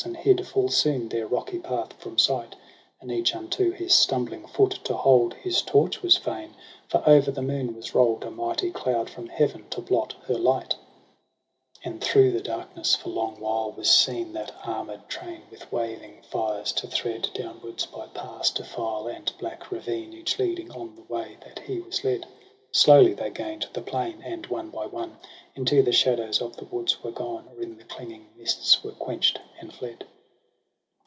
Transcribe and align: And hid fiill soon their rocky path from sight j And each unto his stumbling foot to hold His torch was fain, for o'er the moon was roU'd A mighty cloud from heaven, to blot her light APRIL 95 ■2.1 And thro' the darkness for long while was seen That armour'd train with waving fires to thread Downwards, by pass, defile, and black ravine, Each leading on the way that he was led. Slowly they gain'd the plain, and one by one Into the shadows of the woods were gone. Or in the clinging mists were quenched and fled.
And 0.03 0.17
hid 0.17 0.39
fiill 0.47 0.67
soon 0.71 1.09
their 1.09 1.27
rocky 1.27 1.59
path 1.59 1.93
from 1.93 2.17
sight 2.17 2.51
j 2.53 2.57
And 2.99 3.11
each 3.11 3.35
unto 3.35 3.69
his 3.69 3.93
stumbling 3.93 4.47
foot 4.47 4.71
to 4.85 4.97
hold 4.97 5.35
His 5.35 5.61
torch 5.61 6.01
was 6.01 6.17
fain, 6.17 6.55
for 6.87 7.07
o'er 7.07 7.21
the 7.31 7.43
moon 7.43 7.75
was 7.75 7.93
roU'd 7.93 8.23
A 8.23 8.31
mighty 8.31 8.71
cloud 8.71 9.11
from 9.11 9.27
heaven, 9.29 9.69
to 9.69 9.79
blot 9.79 10.15
her 10.25 10.33
light 10.33 10.73
APRIL 10.73 10.81
95 11.85 11.85
■2.1 11.85 11.85
And 11.91 12.01
thro' 12.01 12.31
the 12.31 12.41
darkness 12.41 12.95
for 12.95 13.09
long 13.09 13.39
while 13.39 13.71
was 13.73 13.91
seen 13.91 14.33
That 14.33 14.55
armour'd 14.65 15.07
train 15.07 15.43
with 15.51 15.71
waving 15.71 16.23
fires 16.23 16.71
to 16.73 16.87
thread 16.87 17.29
Downwards, 17.35 17.85
by 17.85 18.07
pass, 18.07 18.49
defile, 18.49 19.05
and 19.05 19.31
black 19.37 19.71
ravine, 19.71 20.13
Each 20.13 20.39
leading 20.39 20.71
on 20.71 20.95
the 20.95 21.03
way 21.13 21.37
that 21.45 21.59
he 21.59 21.79
was 21.79 22.03
led. 22.03 22.25
Slowly 22.73 23.13
they 23.13 23.29
gain'd 23.29 23.67
the 23.73 23.81
plain, 23.81 24.21
and 24.23 24.47
one 24.47 24.69
by 24.69 24.85
one 24.85 25.17
Into 25.55 25.83
the 25.83 25.91
shadows 25.91 26.39
of 26.41 26.55
the 26.55 26.63
woods 26.63 27.03
were 27.03 27.11
gone. 27.11 27.49
Or 27.49 27.61
in 27.61 27.75
the 27.75 27.83
clinging 27.83 28.29
mists 28.37 28.81
were 28.81 28.93
quenched 28.93 29.39
and 29.59 29.73
fled. 29.73 30.05